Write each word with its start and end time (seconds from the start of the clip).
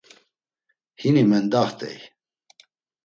Hini 0.99 1.23
mendaxt̆ey. 1.29 1.99